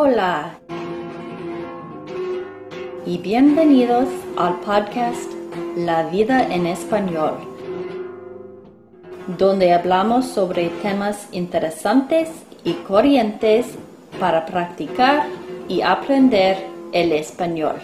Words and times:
Hola 0.00 0.60
y 3.04 3.18
bienvenidos 3.18 4.08
al 4.36 4.60
podcast 4.60 5.28
La 5.76 6.08
vida 6.08 6.54
en 6.54 6.68
español, 6.68 7.34
donde 9.36 9.72
hablamos 9.72 10.24
sobre 10.28 10.68
temas 10.82 11.28
interesantes 11.32 12.28
y 12.62 12.74
corrientes 12.74 13.76
para 14.20 14.46
practicar 14.46 15.26
y 15.68 15.80
aprender 15.80 16.58
el 16.92 17.10
español. 17.10 17.80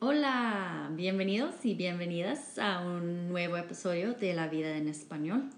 Hola, 0.00 0.90
bienvenidos 0.92 1.64
y 1.64 1.74
bienvenidas 1.74 2.58
a 2.58 2.86
un 2.86 3.30
nuevo 3.30 3.56
episodio 3.56 4.12
de 4.12 4.34
La 4.34 4.48
vida 4.48 4.76
en 4.76 4.86
español. 4.88 5.48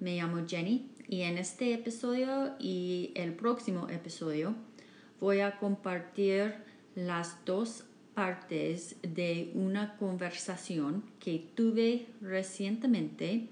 Me 0.00 0.16
llamo 0.16 0.44
Jenny 0.48 0.97
y 1.08 1.22
en 1.22 1.38
este 1.38 1.72
episodio 1.72 2.54
y 2.58 3.12
el 3.14 3.32
próximo 3.32 3.88
episodio 3.88 4.54
voy 5.20 5.40
a 5.40 5.58
compartir 5.58 6.54
las 6.94 7.44
dos 7.46 7.84
partes 8.14 8.96
de 9.02 9.50
una 9.54 9.96
conversación 9.96 11.02
que 11.18 11.50
tuve 11.54 12.06
recientemente 12.20 13.48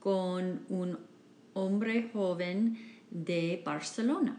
con 0.00 0.62
un 0.68 0.98
hombre 1.54 2.10
joven 2.12 2.76
de 3.10 3.62
Barcelona. 3.64 4.36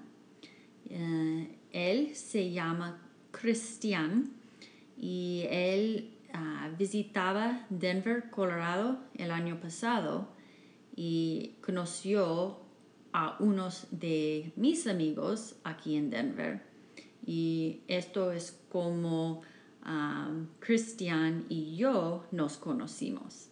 Eh, 0.90 1.56
él 1.72 2.16
se 2.16 2.52
llama 2.52 3.02
Cristian 3.31 4.30
y 5.00 5.45
él 5.50 6.12
ah, 6.34 6.70
visitaba 6.78 7.66
Denver, 7.70 8.30
Colorado 8.30 9.00
el 9.16 9.31
año 9.31 9.62
pasado 9.62 10.41
y 10.95 11.55
conoció 11.62 12.59
a 13.13 13.36
unos 13.40 13.88
de 13.91 14.52
mis 14.55 14.88
amigos 14.88 15.56
aquí 15.64 15.95
en 15.95 16.09
Denver. 16.09 16.61
Y 17.25 17.81
esto 17.88 18.31
es 18.31 18.59
como 18.70 19.42
um, 19.86 20.47
Christian 20.59 21.45
y 21.50 21.75
yo 21.78 22.25
nos 22.31 22.58
conocimos. 22.58 23.50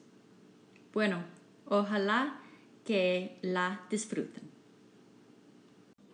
Bueno, 0.94 1.24
ojalá 1.66 2.42
que 2.86 3.38
la 3.42 3.86
disfruten. 3.90 4.50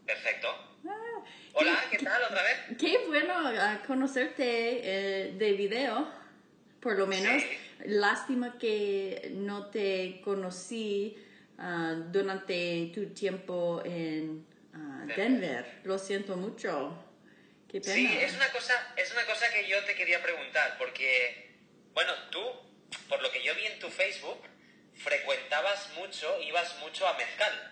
Perfecto. 0.05 0.47
Ah, 0.87 1.23
Hola, 1.53 1.79
¿qué, 1.89 1.97
tal 1.99 2.21
otra 2.23 2.43
vez? 2.43 2.77
Qué 2.77 3.05
bueno 3.07 3.33
ah, 3.35 3.81
conocerte 3.87 5.27
eh, 5.27 5.33
de 5.37 5.53
video, 5.53 6.07
por 6.81 6.97
lo 6.97 7.07
menos. 7.07 7.41
Lástima 7.85 8.57
que 8.57 9.31
no 9.35 9.67
te 9.67 10.21
conocí 10.23 11.17
uh, 11.57 12.09
durante 12.11 12.91
tu 12.93 13.07
tiempo 13.07 13.81
en 13.83 14.45
uh, 14.73 15.05
Denver. 15.15 15.81
Lo 15.83 15.99
siento 15.99 16.37
mucho. 16.37 16.95
Qué 17.67 17.81
pena. 17.81 17.95
Sí, 17.95 18.17
es 18.21 18.35
una, 18.35 18.49
cosa, 18.51 18.73
es 18.95 19.11
una 19.11 19.25
cosa 19.25 19.45
que 19.51 19.67
yo 19.67 19.83
te 19.83 19.95
quería 19.95 20.21
preguntar, 20.23 20.77
porque, 20.77 21.51
bueno, 21.93 22.11
tú, 22.31 22.39
por 23.09 23.21
lo 23.21 23.31
que 23.31 23.43
yo 23.43 23.53
vi 23.55 23.65
en 23.65 23.79
tu 23.79 23.89
Facebook, 23.89 24.39
frecuentabas 24.93 25.91
mucho, 25.97 26.27
ibas 26.41 26.77
mucho 26.81 27.07
a 27.07 27.17
Mezcal. 27.17 27.71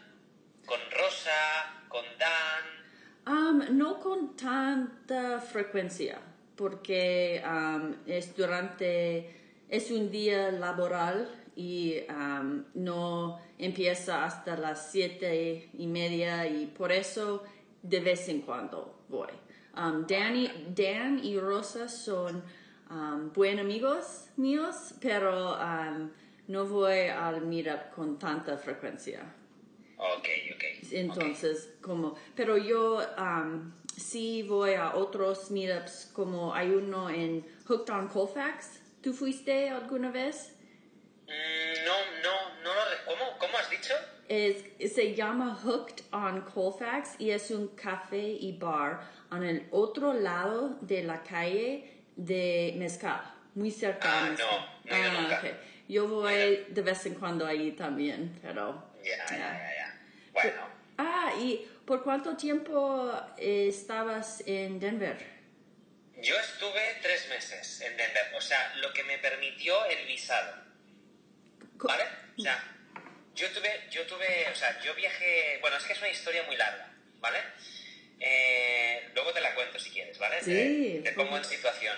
Con 0.65 0.79
Rosa, 0.91 1.85
con 1.87 2.05
Dan. 2.17 2.83
Um, 3.25 3.77
no 3.77 3.99
con 3.99 4.35
tanta 4.35 5.39
frecuencia, 5.39 6.19
porque 6.57 7.41
um, 7.45 7.95
es 8.05 8.35
durante, 8.35 9.42
es 9.73 9.89
un 9.89 10.11
día 10.11 10.51
laboral 10.51 11.27
y 11.55 12.01
um, 12.07 12.63
no 12.75 13.39
empieza 13.57 14.23
hasta 14.23 14.55
las 14.55 14.91
siete 14.91 15.71
y 15.73 15.87
media 15.87 16.47
y 16.47 16.67
por 16.67 16.91
eso 16.91 17.43
de 17.81 17.99
vez 17.99 18.29
en 18.29 18.41
cuando 18.41 19.03
voy. 19.09 19.31
Um, 19.75 20.05
Dan 20.05 21.19
y 21.23 21.39
Rosa 21.39 21.89
son 21.89 22.43
um, 22.91 23.33
buenos 23.33 23.65
amigos 23.65 24.27
míos, 24.37 24.93
pero 25.01 25.57
no 26.47 26.65
voy 26.65 27.07
al 27.07 27.41
meetup 27.41 27.95
con 27.95 28.19
tanta 28.19 28.55
frecuencia. 28.59 29.21
Ok, 29.97 30.27
ok. 30.53 30.63
Entonces, 30.91 31.73
como, 31.81 32.13
pero 32.35 32.57
yo 32.57 33.01
sí 33.97 34.43
voy 34.43 34.75
a 34.75 34.93
otros 34.93 35.49
meetups, 35.49 36.11
como 36.13 36.53
hay 36.53 36.69
uno 36.69 37.09
en 37.09 37.43
Hooked 37.65 37.91
on 37.91 38.07
Colfax. 38.07 38.82
¿Tú 39.03 39.11
fuiste 39.11 39.69
alguna 39.69 40.11
vez? 40.11 40.53
Mm, 41.27 41.85
no, 41.85 41.93
no, 42.23 42.63
no 42.63 42.73
lo 42.73 43.05
¿Cómo, 43.05 43.37
¿Cómo 43.37 43.57
has 43.57 43.69
dicho? 43.69 43.93
Es, 44.29 44.93
se 44.93 45.13
llama 45.13 45.53
Hooked 45.61 46.05
on 46.13 46.39
Colfax 46.41 47.15
y 47.19 47.31
es 47.31 47.51
un 47.51 47.67
café 47.75 48.25
y 48.25 48.57
bar 48.57 49.01
en 49.29 49.43
el 49.43 49.67
otro 49.71 50.13
lado 50.13 50.77
de 50.79 51.03
la 51.03 51.21
calle 51.21 51.91
de 52.15 52.75
Mezcal, 52.77 53.19
muy 53.55 53.71
cerca 53.71 54.07
ah, 54.09 54.23
de 54.23 54.29
Mezcal. 54.31 54.47
No, 54.85 54.97
no, 54.97 55.03
ah, 55.03 55.21
nunca. 55.21 55.41
Yo 55.89 56.07
voy 56.07 56.65
de 56.69 56.81
vez 56.81 57.05
en 57.05 57.15
cuando 57.15 57.45
ahí 57.45 57.73
también, 57.73 58.39
pero... 58.41 58.81
Ya, 59.03 59.25
ya, 59.29 59.37
ya, 59.37 60.01
Bueno. 60.31 60.61
Ah, 60.97 61.33
¿y 61.37 61.67
por 61.85 62.03
cuánto 62.03 62.37
tiempo 62.37 63.11
estabas 63.37 64.41
en 64.47 64.79
Denver? 64.79 65.32
Yo 66.23 66.39
estuve 66.39 66.99
tres 67.01 67.27
meses 67.27 67.81
en 67.81 67.97
Denver, 67.97 68.31
o 68.35 68.39
sea, 68.39 68.73
lo 68.77 68.93
que 68.93 69.03
me 69.03 69.17
permitió 69.17 69.85
el 69.85 70.05
visado. 70.07 70.55
¿Vale? 71.73 72.05
O 72.37 72.41
sea, 72.41 72.63
yo 73.35 73.51
tuve, 73.51 73.87
yo 73.91 74.07
tuve, 74.07 74.47
o 74.49 74.55
sea, 74.55 74.79
yo 74.81 74.95
viajé, 74.95 75.57
bueno, 75.59 75.75
es 75.75 75.83
que 75.83 75.91
es 75.91 75.99
una 75.99 76.09
historia 76.09 76.43
muy 76.43 76.55
larga, 76.55 76.93
¿vale? 77.19 77.39
Eh, 78.21 79.09
luego 79.13 79.33
te 79.33 79.41
la 79.41 79.53
cuento 79.53 79.77
si 79.77 79.89
quieres, 79.89 80.17
¿vale? 80.17 80.41
Sí. 80.41 81.01
Te, 81.03 81.11
pongo 81.11 81.35
en 81.35 81.43
situación. 81.43 81.97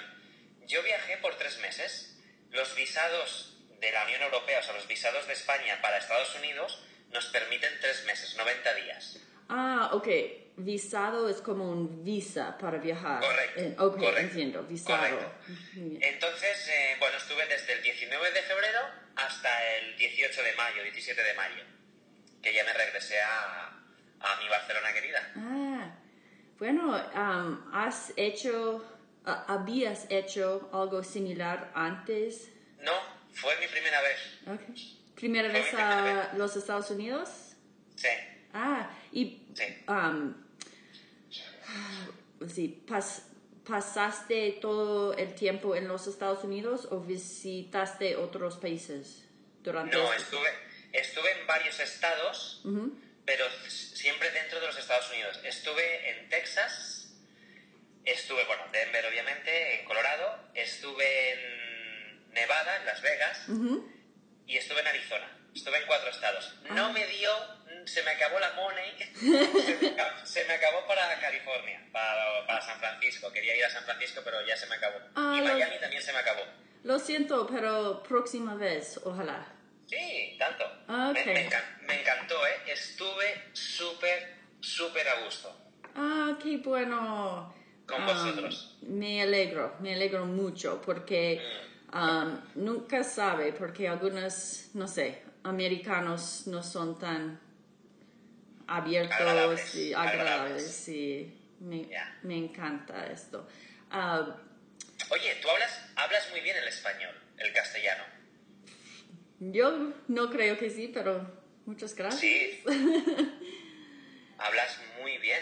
Yo 0.66 0.82
viajé 0.82 1.18
por 1.18 1.38
tres 1.38 1.60
meses. 1.60 2.18
Los 2.50 2.76
visados 2.76 3.54
de 3.80 3.92
la 3.92 4.06
Unión 4.06 4.24
Europea, 4.24 4.58
o 4.60 4.64
sea, 4.64 4.74
los 4.74 4.88
visados 4.88 5.28
de 5.28 5.34
España 5.34 5.80
para 5.84 6.00
Estados 6.00 6.34
Unidos, 6.36 6.84
nos 7.12 7.28
permiten 7.28 7.80
tres 7.80 8.04
meses, 8.06 8.36
90 8.36 8.74
días. 8.74 9.20
Ah, 9.58 9.90
ok. 9.94 10.08
Visado 10.58 11.30
es 11.30 11.38
como 11.42 11.70
un 11.72 12.04
visa 12.04 12.58
para 12.58 12.78
viajar. 12.78 13.22
Correcto. 13.22 13.62
Eh, 13.62 13.76
ok, 13.78 14.02
entiendo. 14.18 14.64
Visado. 14.64 15.18
Entonces, 15.76 16.68
eh, 16.70 16.96
bueno, 17.00 17.18
estuve 17.18 17.46
desde 17.48 17.74
el 17.74 17.82
19 17.82 18.32
de 18.32 18.42
febrero 18.42 18.80
hasta 19.16 19.50
el 19.78 19.98
18 19.98 20.44
de 20.44 20.54
mayo, 20.56 20.84
17 20.84 21.24
de 21.24 21.34
mayo, 21.36 21.64
que 22.42 22.54
ya 22.54 22.66
me 22.66 22.74
regresé 22.74 23.22
a, 23.22 23.68
a 24.20 24.42
mi 24.42 24.50
Barcelona 24.50 24.94
querida. 24.94 25.32
Ah, 25.38 25.96
bueno, 26.60 26.94
¿has 27.74 28.12
hecho, 28.18 28.84
habías 29.26 30.06
hecho 30.10 30.70
algo 30.74 31.02
similar 31.04 31.72
antes? 31.76 32.50
No, 32.82 32.94
fue 33.34 33.58
mi 33.60 33.68
primera 33.68 34.02
vez. 34.02 34.20
Okay. 34.62 35.02
¿Primera 35.16 35.48
vez 35.48 35.74
a 35.74 36.34
los 36.36 36.56
Estados 36.58 36.90
Unidos? 36.92 37.56
Sí. 37.96 38.10
Ah, 38.56 38.90
y... 39.12 39.42
Sí. 39.54 39.64
sí, 42.54 42.86
¿pasaste 43.68 44.58
todo 44.62 45.14
el 45.14 45.36
tiempo 45.36 45.76
en 45.76 45.90
los 45.90 46.08
Estados 46.08 46.44
Unidos 46.46 46.88
o 46.90 47.02
visitaste 47.02 48.16
otros 48.16 48.56
países 48.56 49.26
durante 49.62 49.98
No, 49.98 50.14
estuve, 50.14 50.50
estuve 50.94 51.32
en 51.40 51.48
varios 51.48 51.80
estados, 51.82 52.64
pero 53.26 53.46
siempre 53.68 54.32
dentro 54.32 54.62
de 54.62 54.68
los 54.68 54.78
Estados 54.78 55.12
Unidos. 55.12 55.40
Estuve 55.44 56.12
en 56.12 56.30
Texas, 56.30 57.14
estuve, 58.06 58.46
bueno, 58.46 58.64
Denver 58.72 59.06
obviamente, 59.06 59.82
en 59.82 59.86
Colorado, 59.86 60.50
estuve 60.54 61.34
en 61.34 62.34
Nevada, 62.34 62.78
en 62.78 62.86
Las 62.86 63.02
Vegas, 63.02 63.48
y 64.48 64.58
estuve 64.58 64.80
en 64.80 64.88
Arizona. 64.88 65.32
Estuve 65.54 65.78
en 65.78 65.88
cuatro 65.88 66.10
estados. 66.10 66.54
No 66.70 66.88
ah. 66.88 66.92
me 66.92 67.08
dio, 67.08 67.32
se 67.86 68.04
me 68.04 68.12
acabó 68.12 68.40
la 68.40 68.52
money, 68.54 68.92
se, 70.24 70.46
me 70.46 70.54
acabó, 70.54 70.86
para 70.88 71.20
California, 71.20 71.82
para, 71.92 72.46
para, 72.46 72.62
San 72.62 72.80
Francisco. 72.80 73.32
Quería 73.32 73.56
ir 73.56 73.66
a 73.66 73.70
San 73.70 73.84
Francisco, 73.84 74.22
pero 74.24 74.46
ya 74.46 74.58
se 74.58 74.68
me 74.68 74.76
acabó. 74.76 74.98
Ah, 75.16 75.36
y 75.38 75.42
Miami 75.42 75.80
también 75.80 76.02
se 76.02 76.12
me 76.12 76.20
acabó. 76.20 76.42
Lo 76.84 77.00
siento, 77.00 77.48
pero 77.48 78.04
próxima 78.04 78.56
vez, 78.56 79.00
ojalá. 79.04 79.48
Sí, 79.88 80.36
tanto. 80.40 80.64
Ah, 80.88 81.12
me, 81.14 81.26
me, 81.26 82.02
encantó, 82.02 82.46
¿eh? 82.48 82.72
Estuve 82.72 83.50
súper, 83.54 84.36
súper 84.60 85.08
a 85.08 85.22
gusto. 85.22 85.56
Ah, 85.96 86.38
qué 86.42 86.58
bueno. 86.58 87.54
Con 87.88 88.06
vosotros. 88.06 88.78
Me 88.82 89.22
alegro, 89.22 89.76
me 89.80 89.94
alegro 89.94 90.26
mucho 90.26 90.82
porque 90.84 91.40
mm. 91.92 92.64
nunca 92.64 93.04
sabe, 93.04 93.54
porque 93.54 93.88
algunos, 93.88 94.70
no 94.74 94.88
sé, 94.88 95.22
americanos 95.44 96.48
no 96.48 96.64
son 96.64 96.98
tan 96.98 97.40
abiertos 98.68 99.76
y 99.76 99.94
agradables. 99.94 100.90
Y 100.90 101.34
me, 101.60 101.88
me, 102.24 102.38
encanta 102.38 103.08
esto. 103.08 103.48
Ah, 103.92 104.38
Oye, 105.10 105.36
tú 105.42 105.50
hablas, 105.50 105.90
hablas 105.96 106.30
muy 106.32 106.42
bien 106.42 106.58
el 106.58 106.68
español, 106.68 107.14
el 107.38 107.54
castellano. 107.54 108.04
Yo 109.40 109.94
no 110.08 110.30
creo 110.30 110.58
que 110.58 110.70
sí, 110.70 110.90
pero 110.94 111.30
muchas 111.66 111.94
gracias. 111.96 112.22
Sí. 112.22 112.64
hablas 114.38 114.80
muy 115.02 115.18
bien. 115.18 115.42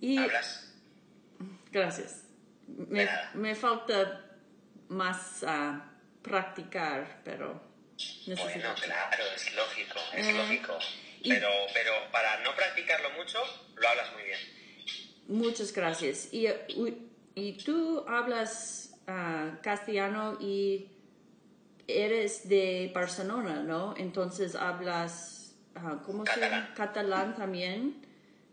Y 0.00 0.18
Hablas... 0.18 0.72
gracias. 1.70 2.24
Me, 2.66 3.08
me 3.34 3.54
falta 3.54 4.36
más 4.88 5.44
practicar, 6.22 7.20
pero. 7.24 7.71
Bueno, 8.26 8.74
claro, 8.80 9.24
es 9.34 9.54
lógico, 9.54 9.98
es 10.14 10.26
Eh, 10.26 10.32
lógico. 10.34 10.78
y- 11.22 11.28
Pero, 11.30 11.48
pero 11.74 11.92
para 12.12 12.40
no 12.40 12.54
practicarlo 12.54 13.10
mucho, 13.10 13.38
lo 13.76 13.88
hablas 13.88 14.12
muy 14.12 14.22
bien. 14.24 14.38
Muchas 15.28 15.72
gracias. 15.72 16.28
Y, 16.32 16.48
y 17.34 17.52
tú 17.64 18.04
hablas 18.08 18.94
ah, 19.06 19.58
castellano 19.62 20.36
y 20.40 20.88
eres 21.88 22.48
de 22.48 22.90
Barcelona, 22.94 23.62
¿no? 23.62 23.94
Entonces 23.96 24.54
hablas, 24.54 25.54
ah, 25.74 26.00
¿cómo 26.04 26.24
se 26.26 26.40
llama? 26.40 26.72
Catalán. 26.74 26.74
Catalán 26.74 27.36
también. 27.36 28.06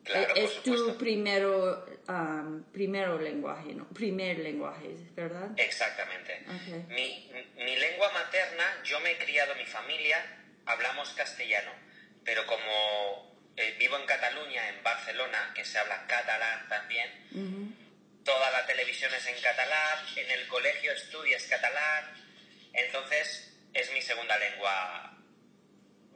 Claro, 0.04 0.34
Eh, 0.36 0.42
por 0.42 0.52
es 0.52 0.64
tu 0.64 0.98
primero, 0.98 1.86
am, 2.10 2.64
primero 2.72 3.20
lenguaje, 3.20 3.74
¿no? 3.74 3.88
Primer 3.90 4.40
lenguaje, 4.40 4.96
¿verdad? 5.16 5.52
Exactamente. 5.58 6.44
Ok. 6.48 6.90
Mi, 6.90 7.32
mi 7.58 7.76
lengua 7.76 8.12
materna, 8.12 8.66
yo 8.84 9.00
me 9.02 9.12
he 9.12 9.18
criado, 9.18 9.54
mi 9.56 9.66
familia, 9.66 10.18
hablamos 10.66 11.12
castellano, 11.12 11.72
pero 12.26 12.46
como 12.48 13.30
eh, 13.56 13.76
vivo 13.78 13.98
en 13.98 14.06
Cataluña, 14.08 14.70
en 14.70 14.84
Barcelona, 14.84 15.52
que 15.56 15.64
se 15.64 15.78
habla 15.78 16.06
catalán 16.08 16.68
también, 16.68 17.76
toda 18.24 18.52
la 18.52 18.66
televisión 18.66 19.14
es 19.14 19.28
en 19.28 19.42
catalán, 19.42 20.06
en 20.16 20.32
el 20.32 20.48
colegio 20.48 20.92
estudias 20.92 21.46
catalán, 21.46 22.06
entonces 22.74 23.56
es 23.74 23.92
mi 23.94 24.02
segunda 24.02 24.38
lengua 24.38 25.16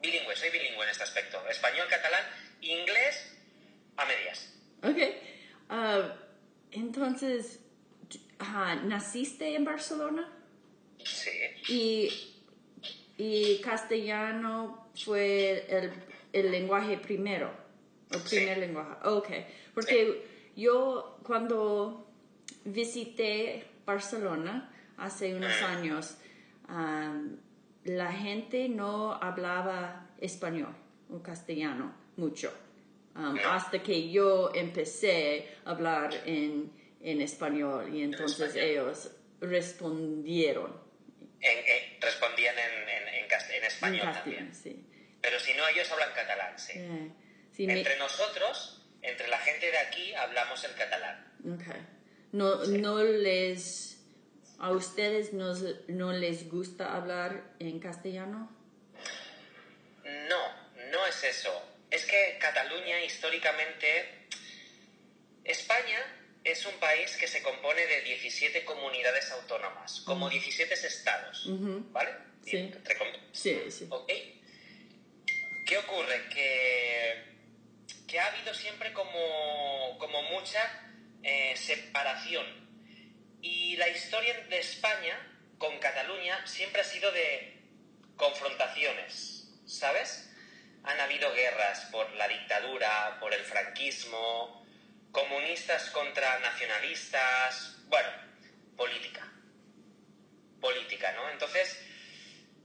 bilingüe, 0.01 0.35
soy 0.35 0.49
bilingüe 0.49 0.83
en 0.85 0.89
este 0.89 1.03
aspecto, 1.03 1.47
español, 1.49 1.87
catalán, 1.87 2.23
inglés 2.61 3.37
a 3.95 4.05
medias. 4.05 4.53
Ok. 4.81 4.97
Ah, 5.75 6.13
entonces, 6.71 7.59
ah, 8.37 8.75
¿naciste 8.85 9.55
en 9.55 9.65
Barcelona? 9.65 10.29
Sí, 11.03 11.31
Y, 11.67 12.09
y 13.17 13.57
castellano 13.61 14.87
fue 15.03 15.65
el, 15.67 15.91
el 16.31 16.51
lenguaje 16.51 16.97
primero, 16.97 17.51
el 18.11 18.19
Sí. 18.19 18.35
primer 18.35 18.59
lenguaje. 18.59 18.91
Ok, 19.07 19.29
porque 19.73 20.27
yo 20.55 21.17
cuando 21.23 22.07
visité 22.65 23.65
Barcelona 23.85 24.69
hace 24.97 25.35
unos 25.35 25.59
años, 25.63 26.17
am, 26.67 27.37
la 27.83 28.11
gente 28.13 28.69
no 28.69 29.13
hablaba 29.13 30.07
español 30.21 30.73
o 31.11 31.21
castellano 31.23 31.91
mucho. 32.15 32.53
No. 33.15 33.35
hasta 33.51 33.83
que 33.83 34.09
yo 34.09 34.51
empecé 34.55 35.47
a 35.65 35.71
hablar 35.71 36.11
en, 36.25 36.71
en 37.01 37.21
español 37.21 37.93
y 37.93 38.01
entonces 38.03 38.55
español. 38.55 38.69
ellos 38.69 39.11
respondieron 39.39 40.81
En- 41.41 41.57
en- 41.59 42.01
respondían 42.01 42.55
en, 42.57 42.89
en, 42.89 43.63
español 43.63 44.01
castellano, 44.01 44.13
también. 44.13 44.55
sí. 44.55 44.85
Pero 45.21 45.39
si 45.39 45.53
no, 45.53 45.67
ellos 45.67 45.89
hablan 45.91 46.09
catalán, 46.15 46.57
sí. 46.59 46.73
Eh, 46.75 47.11
me- 47.67 47.77
Entre 47.77 47.97
nosotros, 47.97 48.83
entre 49.01 49.27
la 49.27 49.37
gente 49.39 49.69
de 49.71 49.77
aquí, 49.77 50.13
hablamos 50.15 50.63
el 50.63 50.73
catalán. 50.75 51.27
ok. 51.45 51.75
No, 52.31 52.63
no 52.65 53.03
les... 53.03 53.91
¿A 54.59 54.71
ustedes 54.71 55.33
no, 55.33 55.53
no 55.87 56.13
les 56.13 56.49
gusta 56.49 56.95
hablar 56.95 57.43
en 57.59 57.79
castellano? 57.79 58.49
No, 60.29 60.89
no 60.91 61.05
es 61.05 61.23
eso. 61.23 61.51
Es 61.93 62.05
que 62.05 62.37
Cataluña 62.39 63.03
históricamente... 63.03 64.27
España 65.43 65.99
es 66.43 66.65
un 66.65 66.73
país 66.79 67.15
que 67.17 67.27
se 67.27 67.43
compone 67.43 67.85
de 67.85 68.01
17 68.01 68.65
comunidades 68.65 69.29
autónomas, 69.31 70.01
como 70.01 70.29
17 70.29 70.73
estados, 70.73 71.45
¿vale? 71.91 72.11
Sí. 72.45 72.57
Entre. 72.57 72.97
Sí, 73.31 73.59
sí. 73.69 73.89
¿Qué 75.65 75.77
ocurre? 75.77 76.29
Que, 76.29 77.23
que 78.07 78.19
ha 78.19 78.27
habido 78.27 78.53
siempre 78.53 78.91
como, 78.93 79.97
como 79.99 80.23
mucha 80.23 80.61
eh, 81.21 81.53
separación. 81.57 82.45
Y 83.41 83.75
la 83.75 83.89
historia 83.89 84.37
de 84.49 84.59
España 84.59 85.15
con 85.57 85.77
Cataluña 85.79 86.47
siempre 86.47 86.81
ha 86.81 86.85
sido 86.85 87.11
de 87.11 87.61
confrontaciones, 88.15 89.49
¿sabes? 89.65 90.32
Han 90.83 90.99
habido 90.99 91.33
guerras 91.33 91.87
por 91.91 92.11
la 92.13 92.27
dictadura, 92.27 93.17
por 93.19 93.33
el 93.33 93.41
franquismo, 93.43 94.65
comunistas 95.11 95.89
contra 95.91 96.39
nacionalistas, 96.39 97.77
bueno, 97.85 98.09
política. 98.75 99.31
Política, 100.59 101.11
¿no? 101.13 101.29
Entonces, 101.29 101.79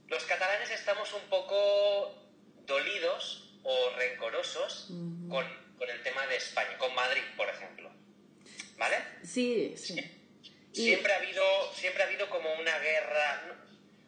los 0.09 0.25
catalanes 0.25 0.71
estamos 0.71 1.13
un 1.13 1.29
poco 1.29 2.27
dolidos 2.67 3.55
o 3.63 3.91
rencorosos 3.97 4.89
con, 5.29 5.77
con 5.77 5.91
el 5.91 6.03
tema 6.03 6.27
de 6.27 6.37
España, 6.37 6.77
con 6.79 6.95
Madrid, 6.95 7.23
por 7.37 7.49
ejemplo. 7.49 7.91
¿Vale? 8.77 8.97
Sí, 9.25 9.75
sí. 9.77 9.95
Y- 10.73 10.85
Siempre 10.85 11.13
ha 11.13 11.17
habido, 11.17 11.73
siempre 11.75 12.03
ha 12.03 12.07
habido 12.07 12.29
como 12.31 12.53
una 12.55 12.79
guerra, 12.79 13.57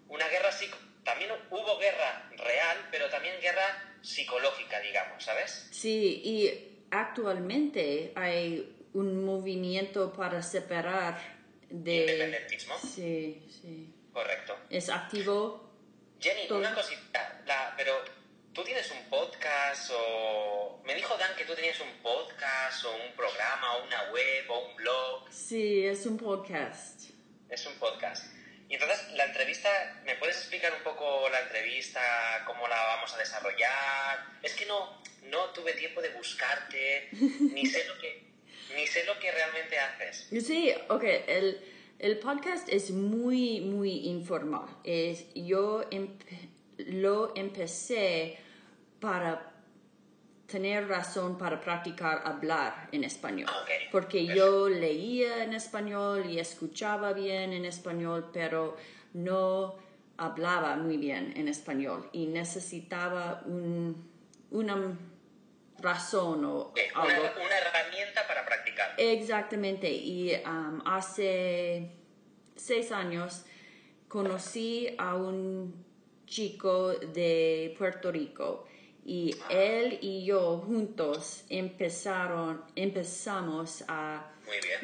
una 0.09 0.29
guerra 0.29 0.53
psico... 0.53 0.77
También 1.05 1.31
hubo 1.51 1.79
guerra 1.79 2.31
real, 2.37 2.89
pero 2.91 3.09
también 3.09 3.41
guerra 3.41 3.90
psicológica, 4.03 4.81
digamos, 4.81 5.23
¿sabes? 5.25 5.69
Sí, 5.71 6.21
y 6.25 6.85
actualmente 6.91 8.13
hay 8.17 8.77
un 8.95 9.25
movimiento 9.25 10.13
para 10.13 10.43
separar 10.43 11.19
de... 11.69 12.01
Independentismo. 12.01 12.75
Sí, 12.79 13.47
sí. 13.63 13.95
Correcto. 14.13 14.57
Es 14.69 14.89
activo. 14.89 15.71
Jenny, 16.21 16.49
Todo. 16.49 16.59
una 16.59 16.75
cosita, 16.75 17.43
la- 17.47 17.75
pero 17.77 17.93
tú 18.53 18.63
tienes 18.65 18.91
un 18.91 19.09
podcast 19.09 19.91
o... 19.95 20.83
Me 20.85 20.95
dijo 20.95 21.17
Dan 21.17 21.37
que 21.37 21.45
tú 21.45 21.55
tenías 21.55 21.79
un 21.81 21.93
podcast 22.03 22.85
o 22.85 22.91
un 22.97 23.15
programa 23.15 23.77
o 23.77 23.85
una 23.87 24.11
web 24.13 24.51
o 24.51 24.69
un 24.71 24.77
blog. 24.77 25.29
Sí, 25.31 25.87
es 25.87 26.05
un 26.07 26.17
podcast. 26.19 27.11
Es 27.49 27.67
un 27.67 27.75
podcast. 27.75 28.25
Y 28.71 28.75
entonces, 28.75 29.11
la 29.15 29.25
entrevista, 29.25 29.69
¿me 30.07 30.15
puedes 30.15 30.37
explicar 30.37 30.73
un 30.73 30.83
poco 30.85 31.29
la 31.29 31.41
entrevista, 31.41 32.01
cómo 32.47 32.69
la 32.69 32.77
vamos 32.77 33.13
a 33.13 33.19
desarrollar? 33.19 34.25
Es 34.43 34.55
que 34.55 34.65
no, 34.67 35.03
no 35.25 35.47
tuve 35.51 35.73
tiempo 35.73 36.01
de 36.01 36.11
buscarte, 36.11 37.09
ni 37.13 37.67
sé 37.67 37.85
lo 37.87 37.99
que, 37.99 38.23
ni 38.77 38.87
sé 38.87 39.05
lo 39.05 39.19
que 39.19 39.33
realmente 39.33 39.77
haces. 39.77 40.29
Sí, 40.47 40.73
ok, 40.89 41.03
el, 41.27 41.61
el 41.99 42.19
podcast 42.21 42.69
es 42.69 42.93
muy, 42.93 43.61
muy 43.61 44.07
informal. 44.07 44.69
Es, 44.85 45.27
yo 45.35 45.83
empe- 45.91 46.49
lo 46.79 47.33
empecé 47.37 48.39
para 49.01 49.50
tener 50.51 50.89
razón 50.89 51.39
para 51.39 51.61
practicar 51.61 52.23
hablar 52.25 52.89
en 52.93 53.05
español. 53.05 53.51
Porque 53.93 54.27
yo 54.27 54.69
leía 54.69 55.45
en 55.45 55.55
español 55.55 56.27
y 56.29 56.39
escuchaba 56.39 57.13
bien 57.13 57.53
en 57.53 57.65
español, 57.65 58.31
pero 58.33 58.77
no 59.15 59.77
hablaba 60.17 60.77
muy 60.77 60.97
bien 60.97 61.33
en 61.37 61.49
español 61.49 62.09
y 62.13 62.27
necesitaba 62.27 63.43
un, 63.47 64.11
una 64.51 64.99
razón 65.79 66.45
o 66.45 66.73
algo. 66.95 67.23
Una, 67.23 67.47
una 67.47 67.59
herramienta 67.59 68.27
para 68.27 68.45
practicar. 68.45 68.95
Exactamente, 68.99 69.89
y 69.91 70.35
um, 70.45 70.83
hace 70.85 71.91
seis 72.57 72.93
años 72.93 73.45
conocí 74.09 74.95
a 74.99 75.15
un 75.15 75.85
chico 76.27 76.91
de 76.91 77.75
Puerto 77.79 78.13
Rico 78.13 78.67
y 79.05 79.37
él 79.51 79.99
y 80.03 80.25
yo 80.25 80.59
juntos 80.59 81.45
empezaron, 81.49 82.63
empezamos 82.77 83.85
a 83.89 84.31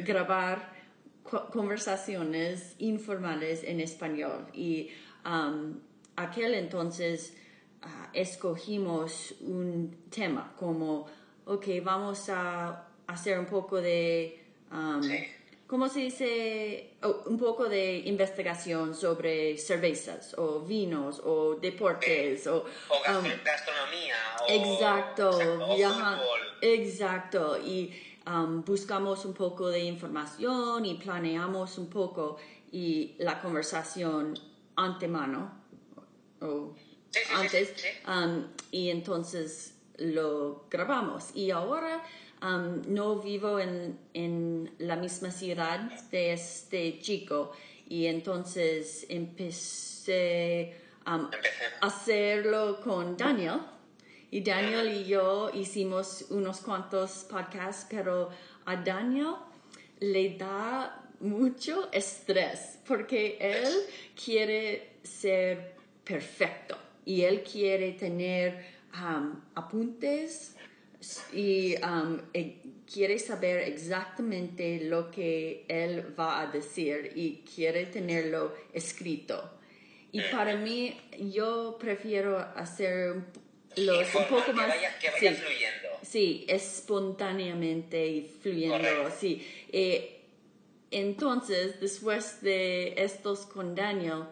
grabar 0.04 0.72
co- 1.22 1.46
conversaciones 1.50 2.74
informales 2.78 3.62
en 3.64 3.80
español 3.80 4.46
y 4.52 4.88
um, 5.24 5.78
aquel 6.16 6.54
entonces 6.54 7.36
ah, 7.82 8.10
escogimos 8.12 9.34
un 9.40 9.96
tema 10.10 10.52
como 10.58 11.06
ok 11.44 11.66
vamos 11.82 12.28
a 12.28 12.86
hacer 13.06 13.38
un 13.38 13.46
poco 13.46 13.80
de 13.80 14.42
um, 14.72 15.02
Sí. 15.02 15.26
¿Cómo 15.66 15.88
se 15.88 16.00
dice? 16.00 16.94
Oh, 17.02 17.22
un 17.26 17.38
poco 17.38 17.64
de 17.68 17.98
investigación 18.06 18.94
sobre 18.94 19.56
cervezas 19.58 20.34
o 20.38 20.60
vinos 20.60 21.20
o 21.24 21.56
deportes 21.56 22.46
o 22.46 22.58
O 22.88 23.02
gastro- 23.04 23.18
um, 23.18 23.44
gastronomía. 23.44 24.14
O, 24.42 24.52
Exacto, 24.52 25.30
o 25.30 25.74
viaja- 25.76 26.20
exacto. 26.60 27.58
Y 27.58 27.92
um, 28.26 28.62
buscamos 28.64 29.24
un 29.24 29.34
poco 29.34 29.68
de 29.68 29.80
información 29.80 30.84
y 30.84 30.94
planeamos 30.94 31.78
un 31.78 31.88
poco 31.90 32.36
y 32.72 33.14
la 33.18 33.40
conversación 33.40 34.34
antemano 34.76 35.52
o 36.40 36.74
Sí, 37.10 37.20
sí, 37.22 37.28
sí, 37.28 37.34
antes. 37.34 37.74
um, 38.06 38.44
y 38.70 38.90
entonces 38.90 39.74
lo 39.98 40.66
grabamos. 40.70 41.34
Y 41.34 41.50
ahora 41.50 42.02
um, 42.46 42.82
no 42.86 43.16
vivo 43.16 43.58
en, 43.58 43.98
en, 44.14 44.70
la 44.78 44.96
misma 44.96 45.30
ciudad 45.30 45.80
de 46.10 46.32
este 46.32 46.98
chico 47.00 47.52
y 47.88 48.06
entonces 48.06 49.06
empecé 49.08 50.74
um, 51.06 51.28
a 51.80 51.86
hacerlo 51.86 52.80
con 52.80 53.16
Daniel. 53.16 53.60
Y 54.30 54.40
Daniel 54.42 54.88
y 54.92 55.04
yo 55.04 55.50
hicimos 55.54 56.26
unos 56.30 56.60
cuantos 56.60 57.26
podcasts, 57.30 57.86
pero 57.88 58.30
a 58.64 58.76
Daniel 58.76 59.36
le 60.00 60.36
da 60.36 61.02
mucho 61.20 61.88
estrés 61.92 62.78
porque 62.86 63.38
él 63.40 63.72
quiere 64.22 64.98
ser 65.02 65.74
perfecto 66.04 66.76
y 67.04 67.22
él 67.22 67.42
quiere 67.42 67.92
tener 67.92 68.66
um, 68.94 69.40
apuntes 69.54 70.55
y 71.32 71.76
um, 71.82 72.20
e 72.32 72.62
quiere 72.90 73.18
saber 73.18 73.68
exactamente 73.68 74.80
lo 74.84 75.10
que 75.10 75.64
él 75.68 76.14
va 76.18 76.40
a 76.42 76.46
decir 76.46 77.12
y 77.14 77.42
quiere 77.54 77.86
tenerlo 77.86 78.54
escrito. 78.72 79.52
Y 80.12 80.20
para 80.32 80.56
mí, 80.56 80.98
yo 81.18 81.76
prefiero 81.78 82.38
hacer 82.38 83.16
los 83.76 84.14
un 84.14 84.24
poco 84.24 84.52
más... 84.54 84.72
que 85.00 85.10
vaya 85.10 85.34
fluyendo. 85.34 85.88
Sí, 86.02 86.46
espontáneamente 86.48 88.06
y 88.06 88.22
fluyendo, 88.22 89.10
sí. 89.18 89.46
Eh, 89.72 90.20
entonces, 90.90 91.80
después 91.80 92.40
de 92.40 92.94
estos 92.96 93.40
con 93.40 93.74
Daniel, 93.74 94.24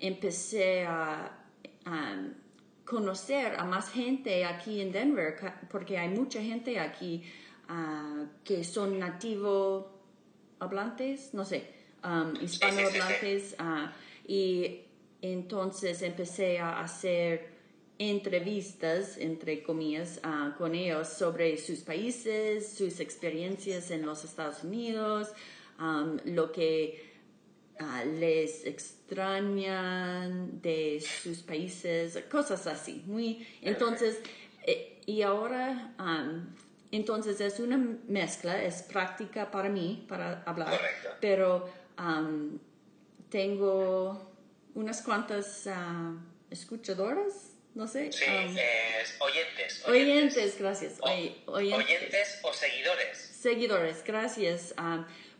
empecé 0.00 0.84
a, 0.84 1.36
conocer 2.90 3.54
a 3.56 3.64
más 3.64 3.88
gente 3.88 4.44
aquí 4.44 4.80
en 4.80 4.90
Denver, 4.90 5.36
porque 5.70 5.96
hay 5.96 6.08
mucha 6.08 6.42
gente 6.42 6.80
aquí 6.80 7.22
ah, 7.68 8.24
que 8.42 8.64
son 8.64 8.98
nativo 8.98 9.92
hablantes, 10.58 11.32
no 11.32 11.44
sé, 11.44 11.70
um, 12.02 12.34
hispanohablantes, 12.42 13.54
ah, 13.60 13.92
y 14.26 14.80
entonces 15.22 16.02
empecé 16.02 16.58
a 16.58 16.80
hacer 16.80 17.48
entrevistas, 17.96 19.16
entre 19.18 19.62
comillas, 19.62 20.18
ah, 20.24 20.56
con 20.58 20.74
ellos 20.74 21.08
sobre 21.08 21.58
sus 21.58 21.80
países, 21.80 22.72
sus 22.76 22.98
experiencias 22.98 23.92
en 23.92 24.04
los 24.04 24.24
Estados 24.24 24.64
Unidos, 24.64 25.28
lo 26.24 26.52
que 26.52 27.09
ah, 27.80 28.04
les 28.04 28.64
extrañan 28.64 30.60
de 30.62 31.02
sus 31.22 31.38
países, 31.38 32.16
cosas 32.30 32.66
así. 32.68 33.02
Muy, 33.06 33.46
entonces, 33.62 34.20
eh, 34.66 35.00
y 35.06 35.22
ahora, 35.22 35.94
entonces 36.92 37.40
es 37.40 37.58
una 37.58 37.78
mezcla, 38.06 38.62
es 38.62 38.82
práctica 38.82 39.50
para 39.50 39.68
mí, 39.68 40.04
para 40.08 40.42
hablar, 40.44 40.78
pero 41.20 41.68
tengo 43.30 44.30
unas 44.74 45.02
cuantas 45.02 45.66
uh, 45.66 46.16
escuchadoras, 46.50 47.49
no 47.74 47.86
sé. 47.86 48.10
Sí, 48.12 48.24
oyentes, 49.20 49.84
oyentes. 49.86 50.58
gracias. 50.58 50.94
oyentes. 51.00 52.38
o 52.42 52.52
seguidores. 52.52 53.18
Seguidores, 53.18 54.04
gracias 54.04 54.74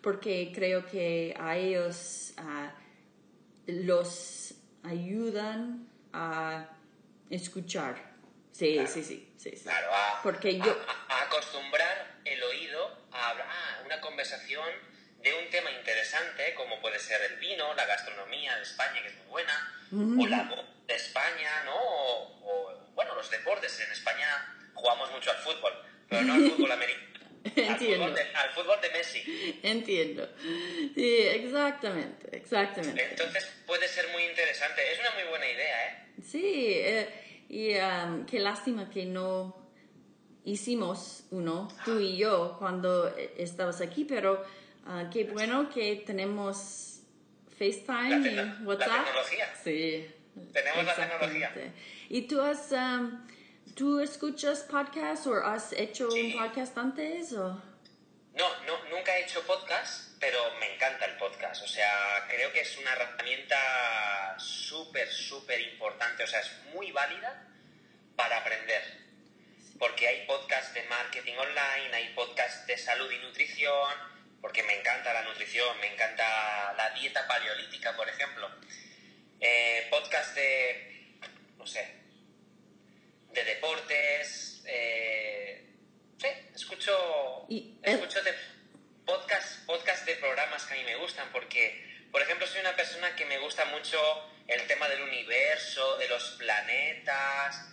porque 0.01 0.53
creo 0.55 0.87
que 0.87 1.35
a 1.39 1.57
ellos 1.57 2.33
los 3.67 4.55
ayudan 4.83 5.89
a 6.13 6.69
escuchar. 7.29 8.11
Sí, 8.53 8.79
sí, 8.87 9.03
sí, 9.03 9.33
sí, 9.39 9.51
Claro, 9.63 9.89
a, 9.95 10.21
porque 10.23 10.59
yo... 10.59 10.77
A, 11.09 11.23
acostumbrar 11.23 12.19
el 12.25 12.43
oído 12.43 12.85
a 13.13 13.31
ah, 13.31 13.83
una 13.87 14.01
conversación 14.01 14.67
de 15.23 15.33
un 15.35 15.49
tema 15.51 15.71
interesante 15.71 16.55
como 16.55 16.81
puede 16.81 16.99
ser 16.99 17.21
el 17.31 17.39
vino, 17.39 17.73
la 17.75 17.87
gastronomía 17.87 18.57
de 18.57 18.63
España, 18.63 19.01
que 19.01 19.09
es 19.09 19.17
muy 19.17 19.27
buena, 19.29 19.85
o 19.93 20.27
la 20.27 20.67
de 20.91 20.97
España, 20.97 21.63
¿no? 21.65 21.77
O, 21.77 22.91
bueno, 22.95 23.15
los 23.15 23.31
deportes. 23.31 23.81
En 23.81 23.93
España 23.93 24.71
jugamos 24.75 25.11
mucho 25.13 25.31
al 25.31 25.39
fútbol, 25.39 25.73
pero 26.09 26.23
no 26.23 26.35
al 26.35 26.51
fútbol 26.51 26.73
americano 26.73 27.11
Entiendo. 27.45 28.05
Al 28.35 28.51
fútbol, 28.51 28.79
de, 28.83 28.91
Messi. 28.91 29.61
Entiendo. 29.63 30.29
Sí, 30.95 31.19
exactamente, 31.23 32.37
exactamente. 32.37 33.03
Entonces 33.11 33.51
puede 33.67 33.89
ser 33.89 34.09
muy 34.09 34.25
interesante. 34.25 34.83
Es 34.93 34.99
una 35.01 35.11
muy 35.13 35.25
buena 35.31 35.49
idea, 35.49 35.87
¿eh? 35.87 36.07
Sí, 36.23 36.73
eh, 36.77 37.09
y 37.49 37.77
um, 37.77 38.27
qué 38.27 38.41
lástima 38.41 38.91
que 38.91 39.07
no 39.07 39.57
hicimos 40.45 41.25
uno, 41.31 41.69
tú 41.85 41.99
y 41.99 42.17
yo, 42.17 42.57
cuando 42.59 43.09
eh, 43.17 43.35
estabas 43.39 43.81
aquí, 43.81 44.05
pero 44.05 44.45
uh, 44.87 45.11
qué 45.11 45.25
bueno 45.25 45.71
que 45.71 45.97
tenemos 46.07 47.01
FaceTime 47.59 48.31
y 48.31 48.65
WhatsApp. 48.65 48.89
La 48.89 49.05
tecnología. 49.05 49.55
Sí. 49.65 50.20
Tenemos 50.53 50.85
la 50.85 50.95
tecnología. 50.95 51.53
¿Y 52.09 52.23
tú 52.23 52.41
has... 52.41 52.73
Um, 52.73 53.27
¿Tú 53.77 54.01
escuchas 54.01 54.65
podcast 54.65 55.27
o 55.29 55.35
has 55.37 55.73
hecho 55.73 56.09
un 56.09 56.33
podcast 56.33 56.77
antes? 56.77 57.33
O? 57.33 57.63
No, 58.35 58.65
no, 58.67 58.85
nunca 58.91 59.17
he 59.17 59.23
hecho 59.23 59.43
podcast, 59.47 60.19
pero 60.19 60.39
me 60.59 60.75
encanta 60.75 61.07
el 61.07 61.17
podcast. 61.17 61.63
O 61.63 61.67
sea, 61.67 62.27
creo 62.29 62.53
que 62.53 62.61
es 62.61 62.77
una 62.79 62.93
herramienta 62.93 64.37
súper, 64.39 65.09
súper 65.09 65.61
importante. 65.61 66.25
O 66.25 66.27
sea, 66.27 66.41
es 66.41 66.51
muy 66.75 66.91
válida 66.93 67.47
para 68.17 68.39
aprender. 68.39 68.83
Porque 69.79 70.09
hay 70.09 70.27
podcasts 70.27 70.75
de 70.75 70.83
marketing 70.83 71.37
online, 71.39 71.95
hay 71.95 72.13
podcasts 72.15 72.67
de 72.67 72.77
salud 72.77 73.11
y 73.11 73.19
nutrición, 73.19 73.95
porque 74.43 74.63
me 74.65 74.79
encanta 74.79 75.15
la 75.15 75.23
nutrición, 75.23 75.79
me 75.81 75.93
encanta 75.93 76.75
la 76.77 76.91
dieta 76.91 77.27
paleolítica, 77.27 77.97
por 77.97 78.09
ejemplo. 78.09 78.51
Eh, 79.41 79.87
podcast 79.91 80.35
de, 80.35 81.19
no 81.57 81.67
sé, 81.67 81.87
de 83.33 83.45
deportes. 83.45 84.63
Eh, 84.67 85.65
sí, 86.19 86.29
escucho, 86.55 87.47
escucho 87.83 88.23
de 88.23 88.35
podcast, 89.07 89.65
podcast 89.67 90.07
de 90.07 90.17
programas 90.17 90.65
que 90.67 90.75
a 90.75 90.77
mí 90.77 90.85
me 90.85 90.97
gustan 90.97 91.29
porque, 91.33 92.07
por 92.13 92.21
ejemplo, 92.21 92.47
soy 92.47 92.61
una 92.61 92.77
persona 92.77 93.17
que 93.17 93.25
me 93.25 93.39
gusta 93.39 93.65
mucho 93.67 93.99
el 94.47 94.67
tema 94.67 94.89
del 94.89 95.03
universo, 95.03 95.97
de 95.97 96.09
los 96.09 96.37
planetas. 96.39 97.67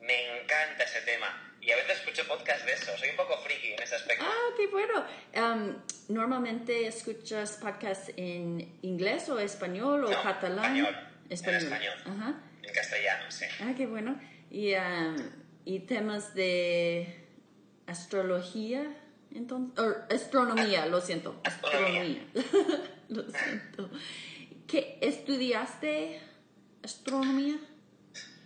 Me 0.00 0.40
encanta 0.40 0.84
ese 0.84 1.00
tema. 1.02 1.42
Y 1.60 1.72
a 1.72 1.76
veces 1.76 1.98
escucho 1.98 2.26
podcast 2.28 2.64
de 2.64 2.74
eso. 2.74 2.96
Soy 2.96 3.10
un 3.10 3.16
poco 3.16 3.38
friki 3.38 3.72
en 3.72 3.82
ese 3.82 3.96
aspecto. 3.96 4.24
Ah, 4.24 4.54
qué 4.56 4.66
bueno. 4.68 5.04
Um, 5.34 5.82
¿Normalmente 6.08 6.86
escuchas 6.86 7.58
podcast 7.60 8.10
en 8.16 8.78
inglés 8.82 9.28
o 9.28 9.40
español 9.40 10.04
o 10.04 10.22
catalán? 10.22 10.76
Español. 10.76 11.05
Español. 11.30 11.60
En 11.60 11.66
español. 11.66 11.94
Ajá. 12.06 12.34
En 12.62 12.74
castellano, 12.74 13.30
sí. 13.30 13.44
Ah, 13.60 13.74
qué 13.76 13.86
bueno 13.86 14.18
y, 14.50 14.74
um, 14.74 15.16
y 15.64 15.80
temas 15.80 16.34
de 16.34 17.26
astrología, 17.86 18.84
entonces, 19.34 19.84
astronomía, 20.10 20.86
lo 20.86 21.00
siento, 21.00 21.40
astronomía, 21.44 22.22
lo 23.08 23.30
siento. 23.30 23.90
¿Qué, 24.66 24.98
¿Estudiaste 25.02 26.20
astronomía? 26.82 27.56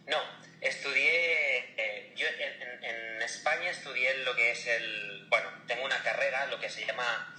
No, 0.07 0.19
estudié, 0.61 1.59
eh, 1.77 2.13
yo 2.17 2.27
en, 2.27 2.85
en, 2.85 3.23
España 3.23 3.71
estudié 3.71 4.25
lo 4.25 4.35
que 4.35 4.51
es 4.51 4.67
el, 4.67 5.27
bueno, 5.29 5.49
tengo 5.67 5.85
una 5.85 6.03
carrera, 6.03 6.47
lo 6.47 6.59
que 6.59 6.69
se 6.69 6.85
llama 6.85 7.37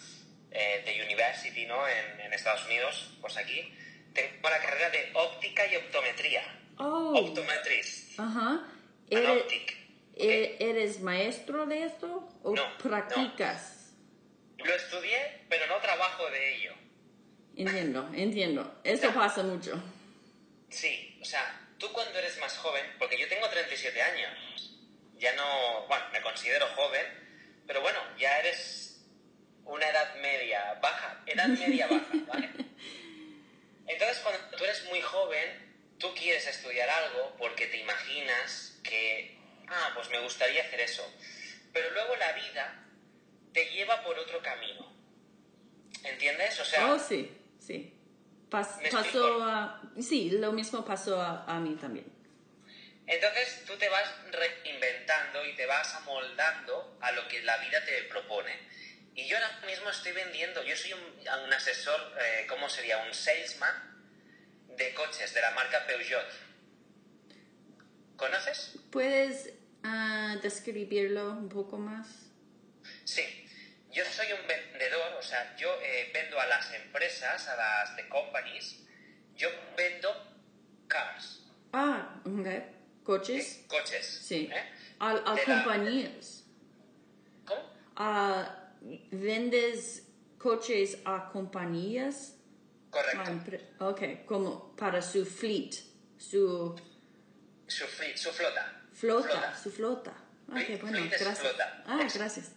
eh, 0.52 0.82
The 0.86 1.04
University, 1.04 1.66
¿no? 1.66 1.88
En, 1.88 2.22
en, 2.22 2.34
Estados 2.34 2.66
Unidos, 2.66 3.18
pues 3.20 3.36
aquí, 3.38 3.74
tengo 4.14 4.50
la 4.50 4.60
carrera 4.60 4.90
de 4.90 5.12
óptica 5.14 5.66
y 5.68 5.76
optometría. 5.76 6.44
Oh. 6.78 7.14
Optometrist. 7.16 8.20
Ajá. 8.20 8.68
¿Eres, 9.10 9.44
e-, 10.16 10.58
¿Eres 10.60 11.02
maestro 11.02 11.66
de 11.66 11.84
esto 11.84 12.30
o 12.44 12.56
practicas? 12.82 13.94
Lo 14.58 14.74
estudié, 14.74 15.46
pero 15.50 15.68
no 15.68 15.78
trabajo 15.80 16.30
de 16.30 16.56
ello. 16.56 16.74
Entiendo, 17.56 18.10
entiendo. 18.16 18.82
Eso 18.84 19.14
pasa 19.14 19.44
mucho. 19.44 19.82
Sí, 20.70 21.18
o 21.22 21.26
sea, 21.26 21.68
tú 21.78 21.92
cuando 21.92 22.18
eres 22.20 22.40
más 22.40 22.58
joven, 22.58 22.86
porque 22.98 23.18
yo 23.18 23.28
tengo 23.28 23.48
37 23.50 24.02
años, 24.02 24.80
ya 25.18 25.36
no, 25.36 25.88
bueno, 25.88 26.06
me 26.14 26.22
considero 26.22 26.66
joven, 26.76 27.06
pero 27.68 27.82
bueno, 27.82 28.00
ya 28.18 28.40
eres 28.40 29.04
una 29.66 29.88
edad 29.90 30.16
media 30.16 30.80
baja, 30.82 31.22
edad 31.26 31.48
media 31.48 31.88
baja, 31.88 32.08
¿vale? 32.28 32.50
Entonces, 33.92 34.20
cuando 34.20 34.58
tú 34.58 34.64
eres 34.64 34.86
muy 34.86 35.02
joven, 35.02 35.72
tú 35.98 36.14
quieres 36.16 36.48
estudiar 36.48 36.90
algo 36.90 37.36
porque 37.38 37.68
te 37.68 37.78
imaginas 37.78 38.80
que, 38.84 39.38
ah, 39.68 39.92
pues 39.94 40.10
me 40.10 40.20
gustaría 40.20 40.64
hacer 40.64 40.80
eso. 40.82 41.04
Pero 41.74 41.92
luego 41.92 42.16
la 42.16 42.32
vida 42.34 42.86
te 43.54 43.66
lleva 43.72 44.02
por 44.04 44.18
otro 44.18 44.42
camino. 44.42 44.92
¿Entiendes? 46.04 46.60
O 46.60 46.66
sea... 46.66 46.92
Oh, 46.92 47.00
sí, 47.00 47.38
sí. 47.60 47.94
pasó 48.50 49.44
a... 49.44 49.82
Sí, 50.02 50.32
lo 50.32 50.52
mismo 50.52 50.84
pasó 50.84 51.22
a, 51.22 51.60
mí 51.60 51.76
también. 51.76 52.06
Entonces 53.06 53.66
tú 53.66 53.76
te 53.78 53.90
vas 53.90 54.10
reinventando 54.32 55.46
y 55.46 55.56
te 55.56 55.66
vas 55.66 55.94
amoldando 55.96 56.98
a 57.02 57.12
lo 57.12 57.28
que 57.28 57.42
la 57.44 57.58
vida 57.58 57.84
te 57.86 58.04
propone. 58.04 58.54
Y 59.16 59.28
yo 59.28 59.38
ahora 59.38 59.60
mismo 59.66 59.90
estoy 59.90 60.14
vendiendo, 60.14 60.64
yo 60.64 60.76
soy 60.76 60.94
un, 60.94 61.00
un 61.46 61.54
asesor, 61.54 62.00
eh, 62.20 62.46
¿cómo 62.48 62.70
sería? 62.70 62.98
Un 63.06 63.14
salesman 63.14 63.76
de 64.78 64.94
coches 64.94 65.34
de 65.34 65.42
la 65.42 65.52
marca 65.52 65.86
Peugeot. 65.86 66.26
¿Conoces? 68.16 68.76
¿Puedes 68.92 69.54
ah, 69.84 70.38
describirlo 70.42 71.32
un 71.32 71.50
poco 71.50 71.78
más? 71.78 72.08
Sí, 73.04 73.24
yo 73.92 74.04
soy 74.06 74.28
un 74.32 74.48
vendedor, 74.48 75.14
o 75.20 75.22
sea, 75.24 75.56
yo 75.58 75.70
eh, 75.82 76.12
vendo 76.14 76.40
a 76.40 76.46
las 76.48 76.72
empresas, 76.74 77.48
a 77.48 77.56
las 77.56 77.96
de 77.98 78.08
companies, 78.08 78.80
yo 79.36 79.50
vendo 79.76 80.10
cars. 80.88 81.44
Ah, 81.74 82.22
ok. 82.26 82.48
¿Coches? 83.04 83.58
Eh, 83.58 83.68
coches. 83.68 84.06
Sí. 84.24 84.50
¿eh? 84.54 84.72
A, 85.00 85.10
a 85.12 85.14
la- 85.36 85.44
compañías. 85.44 86.44
¿Cómo? 87.46 87.62
Ah, 87.96 88.61
¿Vendes 88.82 90.08
coches 90.38 90.98
a 91.06 91.30
compañías? 91.32 92.36
Correcto. 92.90 93.56
Ok, 93.80 94.26
como 94.26 94.76
para 94.76 95.02
su 95.02 95.26
fleet, 95.26 95.72
su 96.18 96.76
Su, 97.68 97.86
fleet, 97.86 98.18
su 98.18 98.32
flota. 98.32 98.82
flota, 98.94 99.56
su 99.58 99.72
flota. 99.72 100.12
Ok, 100.50 100.56
Fleet- 100.58 100.82
bueno, 100.82 100.98
fleet 100.98 101.12
gracias. 101.12 101.40
flota. 101.40 101.84
Ah, 101.86 102.02
Es- 102.06 102.16
gracias. 102.16 102.52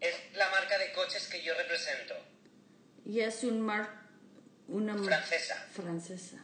Es 0.00 0.14
la 0.34 0.50
marca 0.50 0.76
de 0.78 0.92
coches 0.92 1.26
que 1.28 1.42
yo 1.42 1.54
represento. 1.54 2.14
Y 3.06 3.20
es 3.20 3.42
un 3.44 3.60
mar... 3.62 4.04
Una 4.68 4.94
mar- 4.94 5.04
Francesa. 5.04 5.54
francesa. 5.72 6.38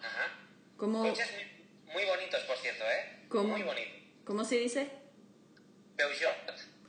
Ajá. 0.00 0.28
¿Cómo, 0.76 1.02
Coches 1.02 1.26
muy, 1.32 1.94
muy 1.94 2.04
bonitos, 2.04 2.40
por 2.42 2.56
cierto, 2.58 2.84
¿eh? 2.84 3.24
¿Cómo? 3.28 3.48
Muy 3.56 3.62
bonitos. 3.62 3.92
¿Cómo 4.24 4.44
se 4.44 4.56
dice? 4.58 4.90
Peugeot. 5.96 6.34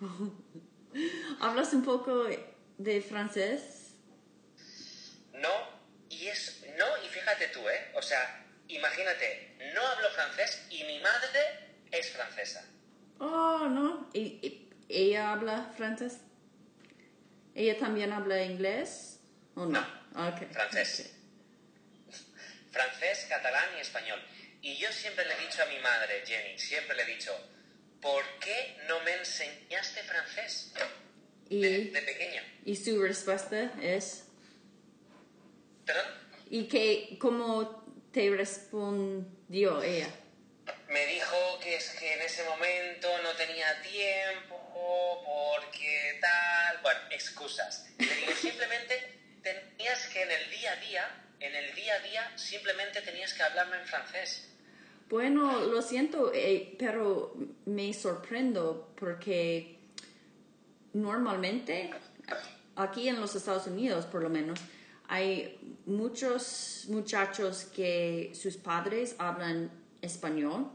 ¿Hablas 1.40 1.74
un 1.74 1.84
poco 1.84 2.26
de 2.78 3.02
francés? 3.02 3.94
No, 5.34 5.50
y 6.10 6.28
es. 6.28 6.64
No, 6.78 6.86
y 7.06 7.10
fíjate 7.10 7.48
tú, 7.50 7.68
¿eh? 7.70 7.92
O 7.96 8.02
sea, 8.02 8.46
imagínate, 8.68 9.58
no 9.74 9.82
hablo 9.86 10.10
francés 10.12 10.66
y 10.70 10.84
mi 10.84 11.00
madre 11.00 11.40
es 11.92 12.12
francesa. 12.12 12.64
Oh, 13.20 13.68
no. 13.70 14.10
¿Y, 14.14 14.20
y- 14.20 14.66
ella 14.90 15.34
habla 15.34 15.72
francés? 15.78 16.18
¿Ella 17.54 17.78
también 17.78 18.12
habla 18.14 18.42
inglés? 18.44 19.20
¿O 19.56 19.66
no? 19.66 19.80
Ok. 20.16 20.52
Francés. 20.52 21.14
Francés, 22.72 23.26
catalán 23.30 23.66
y 23.78 23.82
español. 23.82 24.20
Y 24.62 24.78
yo 24.78 24.92
siempre 24.92 25.26
le 25.26 25.34
he 25.36 25.40
dicho 25.48 25.62
a 25.64 25.66
mi 25.68 25.80
madre, 25.80 26.24
Jenny, 26.26 26.58
siempre 26.58 26.96
le 26.96 27.04
he 27.04 27.16
dicho, 27.16 27.32
¿por 28.02 28.24
qué 28.40 28.78
no 28.88 29.00
me 29.02 29.14
enseñaste 29.16 30.04
francés 30.04 30.74
Y, 31.50 31.62
de, 31.62 31.86
de 31.92 32.02
pequeña? 32.02 32.44
y 32.66 32.76
su 32.76 33.02
respuesta 33.02 33.72
es... 33.82 34.26
¿Perdón? 35.86 36.06
¿Y 36.50 36.68
qué, 36.68 37.18
cómo 37.20 37.84
te 38.12 38.30
respondió 38.32 39.82
ella? 39.84 40.10
Me 40.88 41.06
dijo 41.08 41.60
que 41.62 41.76
es 41.76 41.90
que 41.92 42.14
en 42.14 42.22
ese 42.22 42.44
momento 42.44 43.08
no 43.24 43.32
tenía 43.34 43.82
tiempo, 43.82 44.56
porque 45.26 46.18
tal, 46.22 46.78
bueno, 46.82 47.00
excusas. 47.12 47.88
Le 47.98 48.06
digo, 48.16 48.32
simplemente 48.42 49.20
tenías 49.44 50.08
que 50.08 50.22
en 50.24 50.32
el 50.32 50.50
día 50.52 50.72
a 50.72 50.76
día, 50.78 51.24
en 51.40 51.56
el 51.56 51.76
día 51.76 51.96
a 51.96 52.00
día, 52.00 52.38
simplemente 52.38 53.02
tenías 53.02 53.34
que 53.34 53.44
hablarme 53.44 53.78
en 53.78 53.88
francés. 53.88 54.48
Bueno, 55.10 55.66
lo 55.66 55.82
siento, 55.82 56.32
eh, 56.34 56.76
pero 56.78 57.34
me 57.66 57.92
sorprendo 57.94 58.90
porque 58.96 59.80
normalmente 60.94 61.90
aquí 62.76 63.08
en 63.08 63.20
los 63.20 63.36
Estados 63.36 63.66
Unidos, 63.66 64.06
por 64.06 64.22
lo 64.22 64.30
menos, 64.30 64.60
hay 65.08 65.58
muchos 65.88 66.86
muchachos 66.90 67.66
que 67.76 68.32
sus 68.36 68.58
padres 68.58 69.16
hablan 69.18 69.72
español 70.04 70.68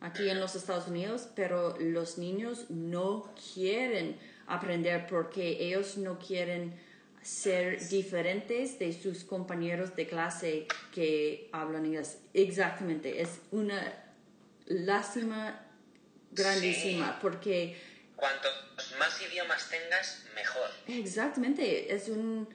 aquí 0.00 0.28
en 0.28 0.38
los 0.38 0.54
Estados 0.54 0.86
Unidos, 0.86 1.28
pero 1.34 1.76
los 1.80 2.18
niños 2.18 2.70
no 2.70 3.32
quieren 3.54 4.16
aprender 4.46 5.08
porque 5.08 5.58
ellos 5.60 5.96
no 5.96 6.20
quieren 6.20 6.78
ser 7.22 7.86
diferentes 7.88 8.78
de 8.78 8.92
sus 8.92 9.24
compañeros 9.24 9.94
de 9.96 10.06
clase 10.06 10.66
que 10.92 11.48
hablan 11.52 11.86
inglés. 11.86 12.18
Exactamente, 12.34 13.22
es 13.22 13.40
una 13.50 13.92
lástima 14.66 15.64
grandísima 16.32 17.18
porque 17.20 17.76
Cuantos 18.16 18.52
más 18.98 19.20
idiomas 19.22 19.68
tengas, 19.68 20.24
mejor. 20.34 20.70
exactamente 20.86 21.92
es 21.94 22.08
un, 22.08 22.48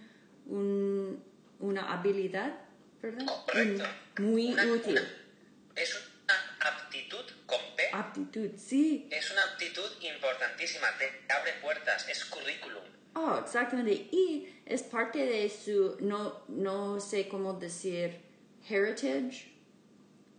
un- 0.48 1.24
una 1.60 1.92
habilidad, 1.94 2.58
¿verdad? 3.02 3.26
Correcto. 3.46 3.84
Un- 4.20 4.26
muy 4.32 4.54
Una- 4.54 4.66
útil. 4.66 4.92
una- 4.98 5.82
es 5.82 5.96
una 6.24 6.70
aptitud 6.70 7.26
con 7.46 7.60
P. 7.76 7.84
Aptitud, 7.94 8.50
sí. 8.58 9.08
Es 9.12 9.32
una 9.32 9.44
aptitud 9.44 9.90
importantísima, 10.02 10.88
te 10.98 11.34
abre 11.34 11.54
puertas, 11.62 12.08
es 12.10 12.26
currículum. 12.26 12.84
Oh, 13.20 13.40
exactamente. 13.44 13.92
Y 14.12 14.62
es 14.66 14.84
parte 14.84 15.26
de 15.26 15.50
su, 15.50 15.98
no, 16.02 16.44
no 16.50 17.00
sé 17.00 17.28
cómo 17.28 17.54
decir, 17.54 18.22
heritage 18.70 19.52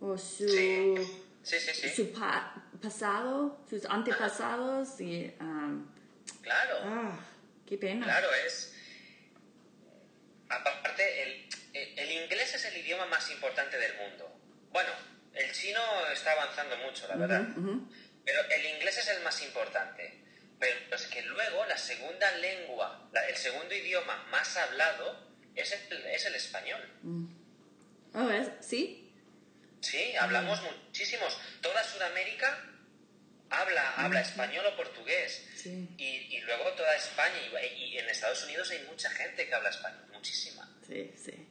o 0.00 0.16
su, 0.16 0.48
Sí, 0.48 0.94
sí, 1.42 1.58
sí, 1.58 1.88
su 1.88 2.12
pa- 2.12 2.54
pasado, 2.80 3.58
sus 3.68 3.84
antepasados. 3.86 5.00
Y, 5.00 5.34
um, 5.40 5.86
Claro. 6.42 6.76
ah, 6.84 7.18
qué 7.66 7.76
pena. 7.78 8.04
Claro, 8.04 8.28
es. 8.46 8.74
Aparte, 10.48 11.22
el, 11.22 11.48
el 11.98 12.10
inglés 12.22 12.54
es 12.54 12.64
el 12.64 12.76
idioma 12.78 13.06
más 13.06 13.30
importante 13.30 13.76
del 13.76 13.96
mundo. 13.96 14.30
Bueno, 14.70 14.90
el 15.34 15.52
chino 15.52 15.80
está 16.12 16.32
avanzando 16.32 16.76
mucho, 16.78 17.06
la 17.08 17.16
verdad. 17.16 17.48
Pero 18.24 18.40
el 18.50 18.66
inglés 18.76 18.98
es 18.98 19.08
el 19.08 19.22
más 19.24 19.42
importante. 19.42 20.24
Pero 20.58 20.96
es 20.96 21.06
que 21.06 21.22
luego 21.22 21.64
la 21.66 21.76
segunda 21.78 22.30
lengua, 22.36 23.08
la- 23.12 23.26
el 23.28 23.36
segundo 23.36 23.74
idioma 23.74 24.24
más 24.30 24.56
hablado 24.56 25.28
es 25.54 25.72
el, 25.72 26.06
es 26.06 26.26
el 26.26 26.34
español. 26.34 26.82
Oh, 28.14 28.30
¿es? 28.30 28.48
¿Sí? 28.60 29.12
Sí, 29.80 30.16
hablamos 30.16 30.60
muchísimos. 30.62 31.36
Toda 31.60 31.84
Sudamérica 31.84 32.64
habla, 33.50 33.94
habla 33.94 34.20
español 34.20 34.66
o 34.66 34.76
portugués. 34.76 35.46
Sí. 35.56 35.88
Y, 35.96 36.04
y 36.36 36.40
luego 36.40 36.72
toda 36.72 36.94
España 36.96 37.36
y, 37.62 37.66
y 37.94 37.98
en 37.98 38.08
Estados 38.08 38.42
Unidos 38.44 38.70
hay 38.70 38.80
mucha 38.90 39.10
gente 39.10 39.46
que 39.46 39.54
habla 39.54 39.70
español, 39.70 40.04
muchísima. 40.12 40.68
Sí, 40.86 41.12
sí. 41.16 41.46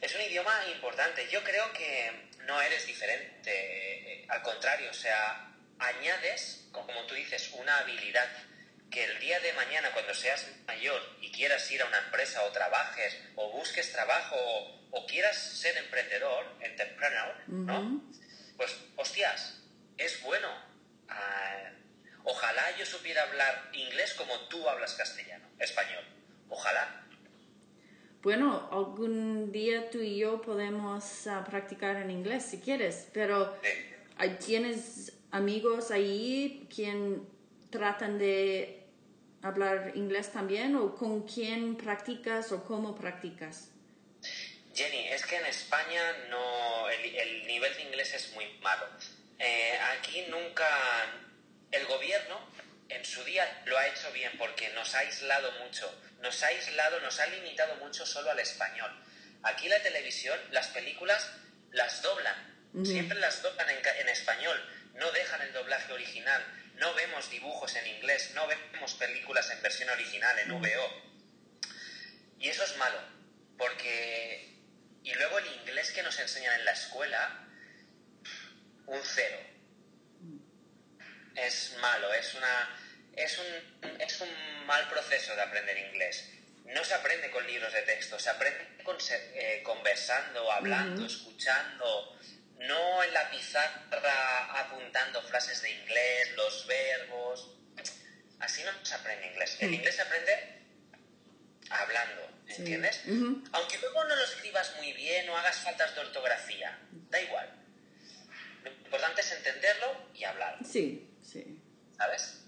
Es 0.00 0.14
un 0.16 0.20
idioma 0.22 0.66
importante. 0.74 1.28
Yo 1.30 1.42
creo 1.44 1.72
que 1.72 2.28
no 2.46 2.60
eres 2.60 2.84
diferente. 2.86 3.50
eh, 3.52 4.26
Al 4.28 4.42
contrario, 4.42 4.90
o 4.90 4.94
sea, 4.94 5.51
añades, 5.82 6.68
como 6.72 6.92
tú 7.06 7.14
dices, 7.14 7.52
una 7.58 7.78
habilidad 7.78 8.28
que 8.90 9.04
el 9.04 9.18
día 9.20 9.40
de 9.40 9.52
mañana, 9.54 9.90
cuando 9.92 10.14
seas 10.14 10.46
mayor 10.66 11.00
y 11.20 11.30
quieras 11.32 11.70
ir 11.70 11.80
a 11.82 11.86
una 11.86 11.98
empresa 11.98 12.42
o 12.44 12.52
trabajes 12.52 13.18
o 13.36 13.50
busques 13.52 13.90
trabajo 13.92 14.36
o, 14.36 14.80
o 14.90 15.06
quieras 15.06 15.36
ser 15.36 15.76
emprendedor, 15.78 16.44
entrepreneur, 16.60 17.34
¿no? 17.48 18.02
Pues, 18.56 18.76
hostias, 18.96 19.62
es 19.96 20.22
bueno. 20.22 20.48
Ah, 21.08 21.70
ojalá 22.24 22.76
yo 22.78 22.86
supiera 22.86 23.22
hablar 23.22 23.70
inglés 23.72 24.14
como 24.14 24.38
tú 24.48 24.68
hablas 24.68 24.94
castellano, 24.94 25.48
español. 25.58 26.04
Ojalá. 26.48 27.06
Bueno, 28.22 28.68
algún 28.70 29.50
día 29.50 29.90
tú 29.90 29.98
y 30.00 30.18
yo 30.18 30.40
podemos 30.42 31.26
ah, 31.26 31.44
practicar 31.44 31.96
en 31.96 32.10
inglés 32.10 32.44
si 32.44 32.60
quieres, 32.60 33.08
pero 33.12 33.58
Sí. 33.62 34.36
¿tienes 34.46 35.12
amigos 35.32 35.90
ahí 35.90 36.68
quien 36.72 37.28
tratan 37.70 38.18
de 38.18 38.86
hablar 39.42 39.92
inglés 39.96 40.30
también 40.30 40.76
o 40.76 40.94
con 40.94 41.26
quién 41.26 41.76
practicas 41.76 42.52
o 42.52 42.62
cómo 42.64 42.94
practicas? 42.94 43.70
Jenny, 44.74 45.08
es 45.08 45.26
que 45.26 45.36
en 45.36 45.46
España 45.46 46.00
no 46.30 46.88
el, 46.88 47.14
el 47.16 47.46
nivel 47.46 47.74
de 47.74 47.82
inglés 47.82 48.14
es 48.14 48.32
muy 48.34 48.46
malo. 48.62 48.86
Eh, 49.38 49.78
aquí 49.98 50.24
nunca 50.30 50.66
el 51.72 51.84
gobierno 51.86 52.38
en 52.88 53.04
su 53.04 53.24
día 53.24 53.62
lo 53.66 53.76
ha 53.76 53.86
hecho 53.88 54.12
bien 54.12 54.32
porque 54.38 54.68
nos 54.70 54.94
ha 54.94 55.00
aislado 55.00 55.50
mucho, 55.64 55.92
nos 56.20 56.42
ha 56.42 56.48
aislado, 56.48 57.00
nos 57.00 57.18
ha 57.20 57.26
limitado 57.26 57.76
mucho 57.76 58.06
solo 58.06 58.30
al 58.30 58.38
español. 58.38 58.90
Aquí 59.42 59.68
la 59.68 59.82
televisión, 59.82 60.38
las 60.52 60.68
películas 60.68 61.28
las 61.72 62.02
doblan, 62.02 62.84
siempre 62.84 63.18
las 63.18 63.42
doblan 63.42 63.68
en, 63.70 63.78
en 64.00 64.08
español, 64.08 64.58
no 64.94 65.10
dejan 65.12 65.42
el 65.42 65.52
doblaje 65.52 65.92
original, 65.92 66.44
no 66.74 66.94
vemos 66.94 67.30
dibujos 67.30 67.74
en 67.76 67.86
inglés, 67.86 68.32
no 68.34 68.46
vemos 68.46 68.94
películas 68.94 69.50
en 69.50 69.62
versión 69.62 69.90
original, 69.90 70.38
en 70.38 70.60
VO. 70.60 71.12
Y 72.38 72.48
eso 72.48 72.64
es 72.64 72.76
malo, 72.76 72.98
porque... 73.56 74.50
Y 75.04 75.12
luego 75.14 75.38
el 75.38 75.46
inglés 75.60 75.90
que 75.90 76.02
nos 76.02 76.18
enseñan 76.18 76.60
en 76.60 76.64
la 76.64 76.72
escuela, 76.72 77.48
un 78.86 79.00
cero. 79.02 79.38
Es 81.34 81.76
malo, 81.80 82.12
es 82.14 82.34
una 82.34 82.78
es 83.14 83.38
un, 83.38 84.00
es 84.00 84.20
un 84.20 84.66
mal 84.66 84.88
proceso 84.88 85.34
de 85.34 85.42
aprender 85.42 85.76
inglés. 85.76 86.30
No 86.66 86.84
se 86.84 86.94
aprende 86.94 87.30
con 87.30 87.46
libros 87.46 87.72
de 87.72 87.82
texto, 87.82 88.18
se 88.18 88.30
aprende 88.30 88.68
eh, 89.34 89.62
conversando, 89.62 90.50
hablando, 90.50 91.06
escuchando, 91.06 92.18
no 92.66 93.02
en 93.02 93.12
la 93.14 93.30
pizarra 93.30 94.60
apuntando 94.60 95.22
frases 95.22 95.62
de 95.62 95.70
inglés, 95.70 96.32
los 96.36 96.66
verbos. 96.66 97.56
Así 98.40 98.62
no 98.64 98.70
se 98.84 98.94
aprende 98.94 99.28
inglés. 99.28 99.56
El 99.60 99.74
inglés 99.74 99.96
se 99.96 100.02
aprende 100.02 100.62
hablando, 101.70 102.22
¿entiendes? 102.48 103.02
Aunque 103.06 103.78
luego 103.80 104.04
no 104.04 104.16
lo 104.16 104.24
escribas 104.24 104.74
muy 104.76 104.92
bien 104.92 105.28
o 105.28 105.36
hagas 105.36 105.60
faltas 105.60 105.94
de 105.94 106.00
ortografía, 106.00 106.78
da 107.10 107.20
igual. 107.20 107.48
Lo 108.64 108.70
importante 108.70 109.20
es 109.20 109.32
entenderlo 109.32 110.08
y 110.14 110.24
hablarlo. 110.24 110.66
Sí, 110.66 111.08
sí. 111.22 111.60
¿Sabes? 111.96 112.44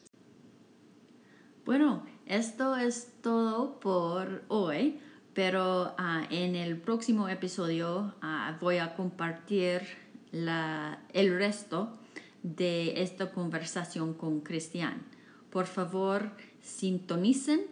Bueno, 1.64 2.06
esto 2.26 2.76
es 2.76 3.08
todo 3.22 3.80
por 3.80 4.44
hoy, 4.48 5.00
pero 5.32 5.94
ah, 5.98 6.26
en 6.30 6.56
el 6.56 6.78
próximo 6.80 7.28
episodio 7.28 8.14
ah, 8.20 8.56
voy 8.60 8.78
a 8.78 8.94
compartir 8.94 10.03
el 10.34 11.38
resto 11.38 11.96
de 12.42 13.02
esta 13.02 13.32
conversación 13.32 14.14
con 14.14 14.40
Cristian. 14.40 15.02
Por 15.50 15.66
favor, 15.66 16.32
sintonicen 16.60 17.62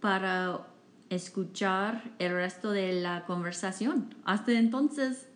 para 0.00 0.66
escuchar 1.10 2.02
el 2.18 2.32
resto 2.32 2.70
de 2.70 2.92
la 2.92 3.24
conversación. 3.24 4.14
Hasta 4.24 4.52
entonces, 4.52 5.28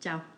chao. 0.00 0.37